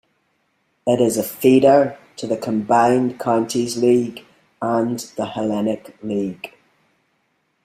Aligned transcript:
It 0.87 0.99
is 0.99 1.19
a 1.19 1.23
feeder 1.23 1.95
to 2.15 2.25
the 2.25 2.35
Combined 2.35 3.19
Counties 3.19 3.77
League 3.77 4.25
and 4.59 4.97
the 5.15 5.27
Hellenic 5.27 5.95
League. 6.01 6.55